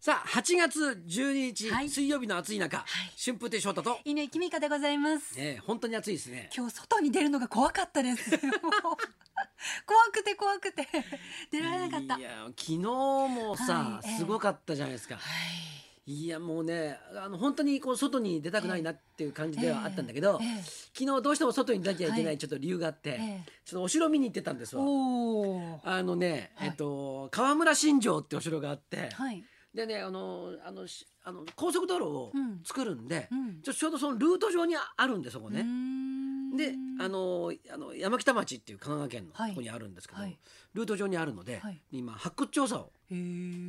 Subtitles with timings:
[0.00, 2.80] さあ8月12日、はい水曜日の暑い中、い
[3.22, 5.36] 春風亭昇太と、犬井美香でございます。
[5.36, 6.48] ねえ、本当に暑いですね。
[6.56, 8.30] 今日外に出るのが怖かったです。
[8.30, 8.96] も う怖
[10.10, 10.88] くて怖くて
[11.50, 12.16] 出られなかった。
[12.18, 15.16] いや昨日もさ、はいええすごかったじゃないですか。
[15.16, 15.20] は
[16.06, 16.10] い。
[16.10, 24.82] いやもうねあの本当にこう外に出たくないなっていう感じではあったんだけど、ええええ昨日どうしても外に出なきゃいけなはいいちょっと理由があって、ええちょっとお城見に行ってたんですわ。
[24.82, 25.80] おお。
[25.84, 29.44] あのね、はいえっと河村新城ってお城があって、はい。
[29.74, 32.60] でねあのあのしあの高速道路をうん。
[32.64, 33.62] 作るんで、うん。
[33.62, 35.64] ちょちょうどそのルート上にあるんでそこね。
[36.56, 39.50] であののあの山北町っていう神奈川県のはい。
[39.50, 40.36] とこにあるんですけど、はい。
[40.74, 41.80] ルート上にあるので、はい。
[41.92, 43.14] 今発掘調査をし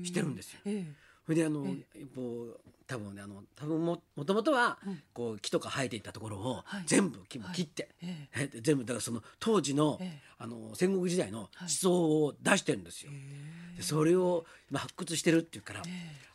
[0.07, 0.59] してるんですよ。
[0.65, 0.91] え
[1.31, 5.01] それであの、えこう多分ねあの多分ももともとは、うん。
[5.13, 6.83] こう木とか生えていたところを、はい。
[6.85, 7.55] 全部木もはい。
[7.55, 8.47] 切って、ええ。
[8.47, 10.21] で全部だからその当時の,、ええ。
[10.39, 11.69] あの戦国時代のはい。
[11.69, 13.11] 地層を出してるんですよ。
[13.13, 13.77] え。
[13.77, 15.89] でそれを今発掘してるっていうから、え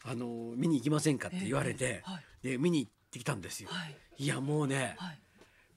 [0.05, 2.03] あの見に行きませんかって言われて、
[2.43, 3.69] で見に行ってきたんですよ。
[3.71, 3.95] はい。
[4.19, 5.19] いやもうね、はい。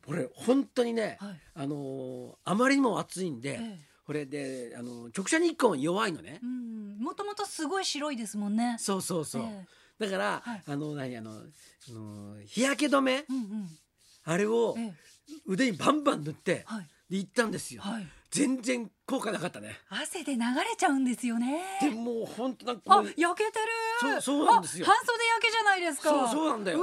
[0.06, 1.40] これ本当にね、はい。
[1.56, 8.76] あのーあまりにも暑いんで、ええこれであの直射日光も弱いのね、うんもともとすごい白いですもんね。
[8.80, 9.66] そうそうそう、え
[10.00, 11.36] だから、はいあの何あのあ
[11.92, 13.70] の日焼け止めうんうん。
[14.26, 14.94] あれをええ
[15.46, 18.08] 腕にバンバン塗って、はいで行ったんですよ、はい。
[18.32, 21.62] 全然効果なかったね汗で流れちゃうんですよね。
[21.80, 23.66] でもう本当なんかあ焼けてる。
[24.00, 26.10] そうそうなんですよあ半袖焼けじゃないですか。
[26.10, 26.82] そうそうなんだよう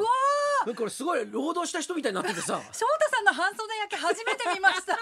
[0.68, 4.95] わこれすごい労働した人みたいになっててさー翔太さんの半袖焼け初めて見ました。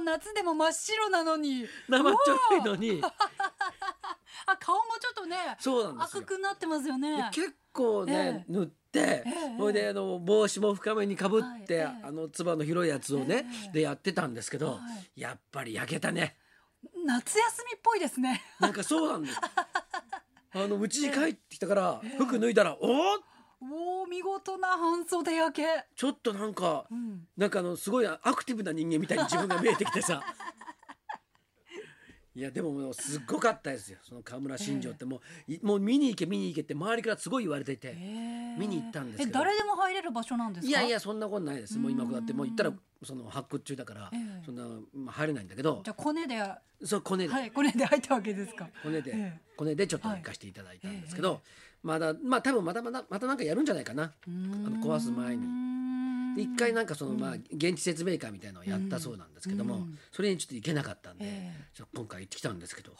[0.00, 1.66] 夏でも真っ白なのに。
[1.88, 3.02] 生っちょろいのに。
[3.02, 4.56] あ。
[4.56, 6.22] 顔もちょっとねそうなんですよ。
[6.22, 7.30] 赤くなってますよでね。
[7.32, 12.06] 結構ね、塗ってええそれであの帽子も深めにかぶって、はいええ。
[12.06, 14.80] あのつばの広いやつをね、ええでやってたんですけど、は
[15.16, 16.36] やっぱり焼けたね。
[17.04, 18.42] 夏休みっぽいですね。
[18.60, 19.36] なんかそうなんだよ
[20.54, 23.18] あのうちに帰ってきたから、服脱いだらおお
[23.60, 25.66] おお見事な半袖焼け。
[25.96, 27.26] ちょっとなんか、うん。
[27.36, 30.22] なんかあのすごいアクティブな人間みたいに自分が見えてきてさ。
[32.36, 33.98] いやでもすっごかったですよ。
[34.02, 35.04] その河村新庄って。
[35.04, 39.30] もう,い、もう見に行け見に行けって周りからすごい言われていて、見に行ったんですけど。
[39.30, 40.68] え誰でも入れる場所なんですか？
[40.70, 41.76] いやいやそんなことないです。
[41.78, 44.42] もう今だってもう行ったらうんその発掘中だから、ええ。
[44.44, 44.64] そんな、
[44.94, 48.68] まあ、入れないんだけどじゃあコネではそうコネで、いコネで入ったわけですか。
[48.82, 49.40] コネで、ええ。
[49.56, 51.40] コネでちょっと行かせていただいたんですけど、
[51.82, 54.04] まだまあ多分またまたまたなんかやるんじゃないかな。
[54.04, 56.36] あのの壊す前に。
[56.36, 59.98] で一回なんかその、まあ現地説明会みたいのをやったそうなんですけども、うん。
[60.12, 61.64] それにちょっと行けなかったんで、ええ。
[61.74, 62.92] ちょ今回行ってきたんですけど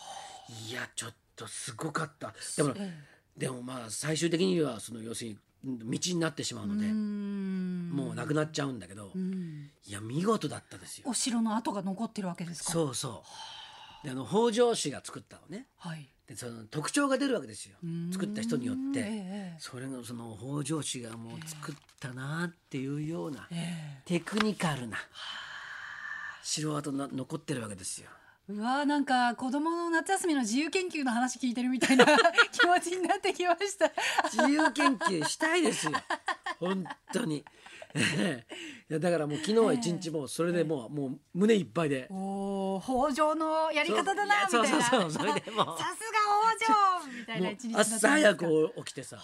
[0.68, 2.34] いやちょっとすごかった。
[2.56, 3.04] でも、え
[3.36, 5.40] でもまあ最終的にはその要するにうん
[5.78, 7.90] 道になってしまうえので、ん。
[7.90, 9.70] もうなくなっちゃうんだけど、うん。
[9.86, 11.04] いや見事だったですよ。
[11.08, 12.72] お城の跡が残ってるわけですか？
[12.72, 13.22] そうそ
[14.02, 14.06] う。
[14.06, 15.66] であの北条氏が作ったのね。
[15.76, 16.08] はい。
[16.26, 17.76] でその特徴が出るわけですよ。
[18.12, 19.56] 作った人によって、うんええ。
[19.58, 24.98] それがその北条氏がもう作ったなっていうようなえテクニカルな
[26.42, 28.10] 城跡な残ってるわけですよ。
[28.48, 32.06] えうわーなんか子供の夏休みの自由研究の話聞いてるみたいな
[32.52, 33.90] 気持ちになってきました。
[34.32, 35.92] 自由研究したいですよ
[36.58, 37.44] 本当に。
[37.94, 38.54] え え
[38.90, 42.06] いやだからもう昨日は一日もうそれでもう,、もう胸いっぱいで。
[42.10, 44.82] おお北条のやり方だなみたそういな。
[44.82, 46.18] そうそうそれでもうさすが
[46.56, 49.18] 北条みたいな一日になってますか朝早く起きてさ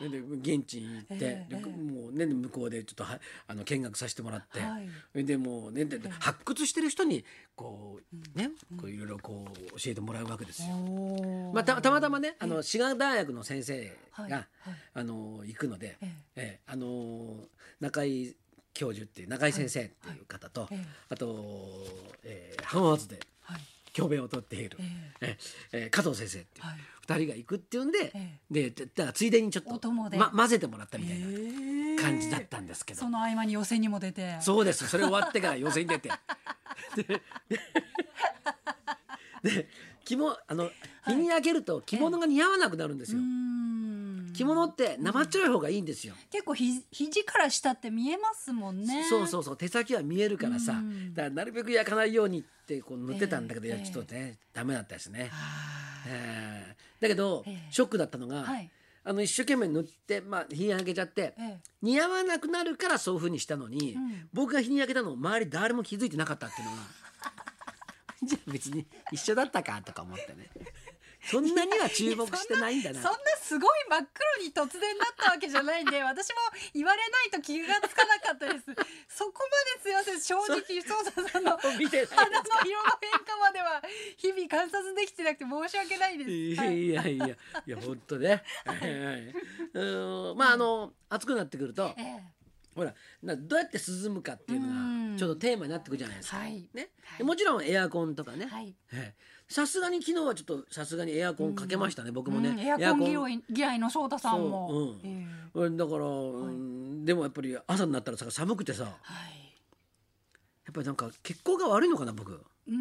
[0.00, 1.92] で現地に行って、でええええ。
[1.92, 4.78] もうね向こうでちょっとはあの見学させてもらって、は
[5.14, 5.24] い。
[5.24, 7.24] でもうねで発掘してる人に
[7.56, 10.68] こうねこういろいろこう教えてもらうわけですよ。
[11.52, 14.32] まあ、たたまたまねあの滋賀大学の先生が、はい。
[14.32, 14.44] はい。
[14.94, 16.10] あの行くので、ええ。
[16.36, 17.44] えあの
[17.80, 18.36] 中井
[18.74, 20.86] 教授っていう中井先生っていう方と、ええ。
[21.08, 21.84] あと、
[22.22, 23.27] えー浜松ではい
[23.98, 24.84] 教鞭をとっている、え
[25.20, 25.38] え。
[25.72, 25.90] ええ。
[25.90, 26.66] 加藤先生っていう。
[26.66, 26.76] はい。
[27.00, 31.30] 二人が行くっていうんで、えでだからついでにちょっとま、混ぜてもらったみたいなえ
[31.94, 31.96] え。
[31.96, 34.36] 感じだったんですけど、その合間に予選にも出て。
[34.40, 34.86] そうです。
[34.86, 36.10] それ終わってから予選に出て。
[39.42, 39.68] で
[40.04, 40.70] 着物あの
[41.06, 43.47] 日に焼けると着物が似合わなくなるんですよ、うーん
[44.32, 49.04] 着物って生っちょろい方がいいんですよ、結構ひ肘から下って見えますもんね。
[49.08, 51.14] そうそうそう手先は見えるからさ、うん。
[51.14, 53.76] だからなるべく焼かないようにってこう塗ってたんだけど、ええ。
[53.76, 57.72] いやちょっとね、ダメだったですね、あえーだけど、ええ。
[57.72, 58.70] ショックだったのが、はい。
[59.04, 61.60] あの一生懸命塗って、まあ、日に焼けちゃって、ーえ。
[61.80, 64.28] 似合わなくなるからそういうふうにしたのに、うん。
[64.32, 66.82] 僕が日に焼けたのを周り誰も気づいてなかったっていうのが
[68.24, 70.50] じゃあ別に一緒だったかとか思ってね
[71.30, 73.00] そんなには注目してないんだな。
[73.00, 76.34] そんなすごい真っ黒に突然なったわけじゃないんで私も
[76.74, 78.64] 言われないと気がつかなかったです。
[79.08, 80.20] そこまですいません。
[80.20, 83.82] 正直ソーサさんの見てない肌の色の変化までは
[84.16, 87.36] 日々観察できてなくて申し訳ないです、いやはいいやいやい
[87.66, 88.42] や本当ね。
[89.74, 92.22] うんまああの暑くなってくるとええ。
[92.74, 95.12] ほらなどうやって涼むかっていうのうん。
[95.12, 96.38] がちょっとテーマになってくるじゃないですか。
[96.38, 96.68] はい。
[96.74, 96.90] ね。
[97.04, 97.18] はい。
[97.18, 98.46] でもちろんエアコンとかね。
[98.46, 98.74] はい。
[98.92, 104.68] ええさすがに昨日はちょっとさすがにエアコンかけましたね、僕もね、うんエアコン嫌いの翔太さんも、
[105.02, 105.76] そううん。
[105.76, 108.94] だから、うんでもやっぱり朝になったらさ寒くてさやは
[109.28, 109.48] い。
[110.70, 112.32] っぱりなんか血行が悪いのかな僕。
[112.32, 112.74] うー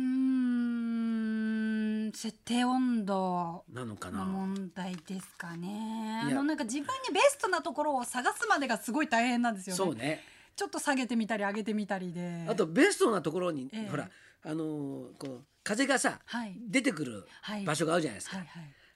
[2.09, 6.23] ん設定温度なのかなの問題ですかね。
[6.25, 9.77] あのなんか自分にベストなところを探すまでがすごい大変なんですよね。
[9.77, 10.21] そうね。
[10.57, 12.45] ちょっと下げてみたり上げてみたりで。
[12.49, 13.89] あとベストなところに、ええ。
[13.89, 14.09] ほら
[14.47, 16.55] あのーこう風がさ、はい。
[16.69, 17.65] 出てくるはい。
[17.65, 18.47] 場所があるじゃないですか、はい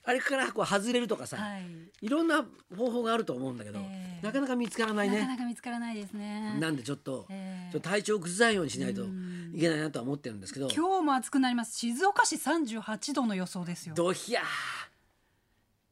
[0.03, 1.63] あれからこう外れるとかさ、はい、はい
[2.01, 2.44] いろんな
[2.75, 4.25] 方法があると思うんだけど、ええ。
[4.25, 5.19] なかなか見つからないね。
[5.19, 6.57] なかなか見つからないですね。
[6.59, 7.71] なんでちょっと,、ええ。
[7.71, 9.51] ちょっと体調を崩さないようにしないとうん。
[9.56, 10.69] いけないなとは思ってるんですけど。
[10.71, 11.77] 今日も暑くなります。
[11.77, 13.94] 静岡市38度の予想ですよ。
[13.94, 14.44] どひゃー。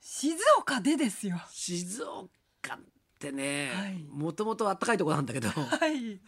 [0.01, 1.39] 静岡でですよ。
[1.51, 2.29] 静岡
[2.75, 2.79] っ
[3.19, 4.03] てねはい。
[4.09, 5.49] もともと暖かいところなんだけど。
[5.49, 6.19] はい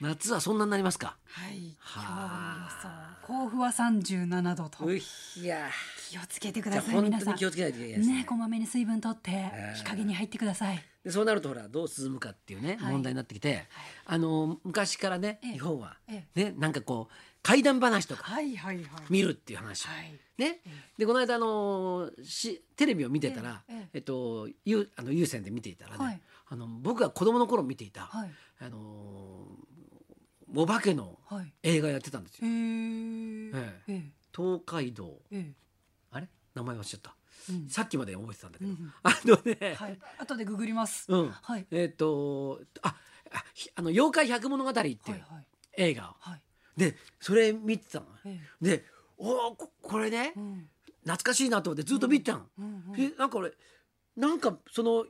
[0.00, 1.16] 夏はそんなになりますか？
[1.26, 4.86] はい今日はあの予想甲府は37度と。
[4.86, 5.68] うひや
[6.10, 7.34] 気をつけてください皆さん。
[7.34, 8.16] に気をつけないといけないですね。
[8.18, 10.82] ねこまめに水分とってえ日陰に入ってください。
[11.04, 12.92] でそうなるとほらどう進むかっていうね、はい。
[12.92, 13.64] 問題になってきて、
[14.06, 15.52] あの昔からね、ええ。
[15.52, 18.24] 日本は、えねなんかこう怪談話とか
[19.10, 19.86] 見るっていう話。
[19.86, 20.18] を、はい。
[20.38, 20.60] ね、
[20.96, 23.62] でこの間あのしテレビを見てたら、
[23.92, 26.20] えっとゆあの有線で見ていたらね、はい。
[26.48, 28.30] あの僕が子供の頃見ていた、はい。
[28.60, 29.46] あの
[30.54, 31.52] お化けのはい。
[31.62, 32.52] 映画やってたんですへよ。
[32.52, 33.50] ー。
[33.54, 34.12] ええ。
[34.34, 35.20] 東海道。
[35.30, 35.52] ええ。
[36.12, 36.28] あれ？
[36.54, 37.14] 名前忘れちゃった、
[37.50, 37.68] うん。
[37.68, 39.98] さっきまで覚えてたんだけど、うんあのね、はい。
[40.18, 41.06] 後でググります。
[41.08, 41.66] うん、はい。
[41.70, 42.96] えっ、とあ
[43.76, 45.44] あの妖怪百物語っていうはいはい。
[45.76, 46.10] 映画。
[46.10, 46.42] を、はい。
[46.76, 48.84] でそれ見てたの、えで
[49.18, 50.68] おーここれねえうん。
[51.02, 53.52] 懐かしいなと思ってずっと見てたの、うんうんでなんか俺
[54.16, 55.06] なんかその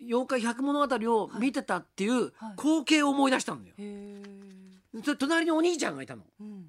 [0.00, 2.52] 妖怪百物語を見てたっていうはい。
[2.56, 4.71] 光景を思い出したんだよ、へえで
[5.18, 6.22] 隣にお兄ちゃんがいたの。
[6.40, 6.66] うん。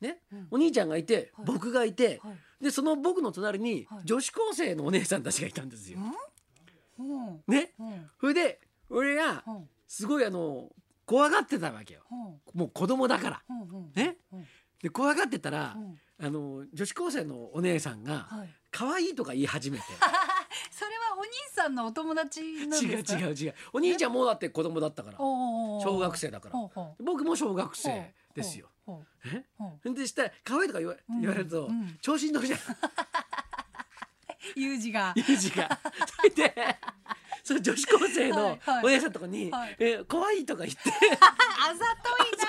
[0.00, 0.46] ね、うん。
[0.52, 1.46] お兄ちゃんがいて、はい。
[1.46, 2.64] 僕がいて、はい。
[2.64, 4.00] でその僕の隣にはい。
[4.04, 5.98] 女子高生のお姉さんたちがいたんですよ。
[7.46, 7.72] ね？
[7.78, 8.10] うん。
[8.20, 9.68] それで俺がうん。
[9.86, 10.70] すごいあの
[11.04, 12.00] 怖がってたわけよ。
[12.10, 12.60] うん。
[12.60, 13.42] もう子供だから。
[13.94, 14.46] ねうん。
[14.82, 15.98] で怖がってたら、うん。
[16.18, 18.48] あの女子高生のお姉さんがはい。
[18.70, 19.84] 可愛いとか言い始めて。
[20.70, 20.85] そ
[21.66, 23.20] さんのお友達なん違うですか？
[23.20, 25.18] 違う違うお兄ちゃんもだって子供だったから。
[25.18, 26.54] 小学生だから。
[27.04, 28.68] 僕も小学生ですよ。
[28.84, 29.06] ほう。
[29.28, 29.44] え？
[29.58, 29.88] ほう。
[29.88, 32.58] ほでしたら可愛いとか言わ,、うん言われると、うん調子に乗るじゃん。
[32.60, 32.62] う
[34.60, 35.12] ユージが。
[35.16, 35.68] ユージが。
[36.16, 36.54] それで
[37.46, 39.76] その女子高生のお姉さんとかに「はい。
[39.78, 40.80] え可愛いとか言って。
[40.90, 42.48] あざといな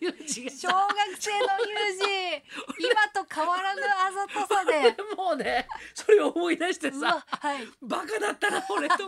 [0.00, 0.48] ユージ。
[0.48, 2.42] 小学生のユージ。
[2.78, 4.96] 今と変わらぬあざとさで。
[5.14, 7.68] もうねそれを思い出してさはい。
[7.82, 8.94] バカだったな俺と。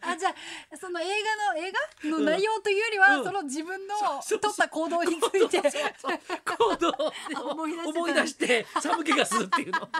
[0.00, 3.24] あじゃあその映画の映画の内容というよりは、うん。
[3.24, 3.94] その自分の
[4.26, 5.60] 取った行動について。
[5.60, 7.12] 行動を
[7.52, 9.90] 思い出して寒気がするっていうの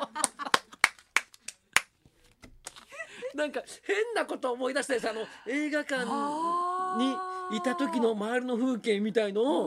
[3.36, 6.04] なんか変なこと思い出してさあの映画館
[6.98, 9.66] にいた時の周りの風景みたいのを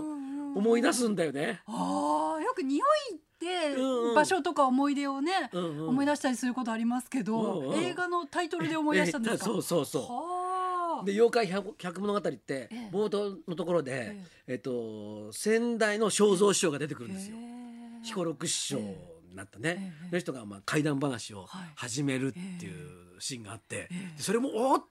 [0.55, 1.61] 思い出すんだよね。
[1.67, 2.41] あー。
[2.41, 2.77] よく匂
[3.11, 4.15] いってうんうん。
[4.15, 5.89] 場所とか思い出をね、うんうん。
[5.89, 7.83] 思い出したりすることありますけど、うんうん。
[7.83, 9.45] 映画のタイトルで思い出したんですか？
[9.45, 10.01] え そうそうそう。
[10.03, 11.05] はあ。
[11.05, 12.89] で妖怪百百物語ってええ。
[12.91, 14.55] 冒頭のところでえ、え。
[14.55, 17.37] っと仙台の正蔵師匠が出てくるんですよ。
[18.03, 18.79] 彦六師匠。
[18.79, 18.95] に
[19.35, 20.13] なったね、ええ。
[20.13, 21.71] の人がまあ怪談話をはい。
[21.75, 24.21] 始めるっていうシーンがあって、ええ。
[24.21, 24.83] それもお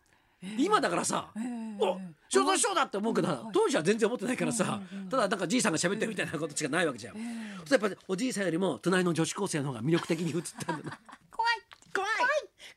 [0.56, 1.76] 今だからさ、ええ。
[1.80, 3.38] お正蔵師匠だって思うけど、はい。
[3.52, 4.80] 当時は全然思ってないからさ、
[5.10, 7.16] ただなんかじいさんが喋ってるみたいなことしかないわけじゃん。
[7.16, 7.66] ええ。
[7.66, 10.98] そやっぱりおじいさんよりも隣の女子高生の方が魅力的に映ったんだな。
[11.30, 11.60] 怖い。
[11.92, 12.10] 怖い。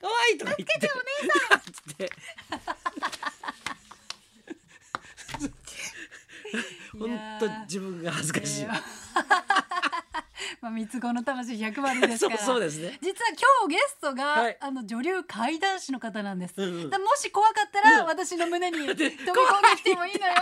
[0.01, 0.37] 怖い。
[0.37, 0.89] とか言って。
[1.71, 2.09] つって。
[6.97, 8.67] 本当自分が恥ずかしい。
[10.81, 12.37] 三つ子の魂100までですから。
[12.41, 12.97] そうそうですね。
[13.01, 14.57] 実は今日ゲストが、はい。
[14.59, 16.89] あの女流怪談師の方なんです、うんうん。
[16.89, 18.05] もし怖かったら、うん。
[18.07, 19.21] 私の胸に 飛び込んでで
[19.77, 20.33] きてもいいのよ。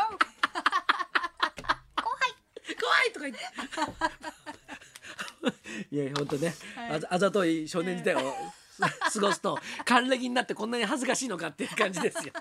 [1.96, 3.12] 怖い。
[3.12, 3.42] とか言って。
[5.92, 6.92] いや本当ね、はい。
[6.92, 8.34] あざあざとい少年時代を
[8.80, 12.34] 過ごすと還暦になってこんなに恥ずかしいのかっていう感じですよ。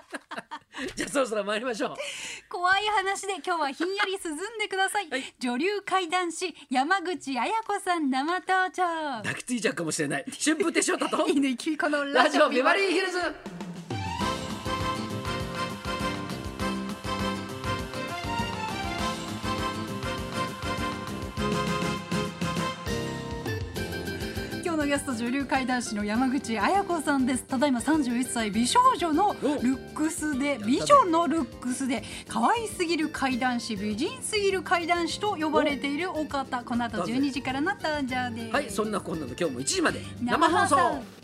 [0.95, 1.95] じゃあそろそろ参りましょう
[2.59, 5.23] 怖い話で今日はひんやり涼んでください、はい。
[5.39, 9.21] 女流怪談師山口彩子さん生登場。
[9.23, 10.25] 抱きついちゃうかもしれない。
[10.43, 11.25] 春風亭昇太と。
[11.31, 13.58] 犬きこのラジオビバリーヒルズ
[24.79, 27.43] のゲスト女流怪談師の山口彩子さんです。
[27.43, 36.25] ただいま31歳美少女のルックスで美女のルックスで可愛すぎる怪談師美人すぎる怪談師と呼ばれているお。
[36.29, 36.63] 方。
[36.63, 38.53] この後12時からの登場です。
[38.53, 39.99] はいそんなこんなの今日も1時まで。
[40.23, 41.18] 生放送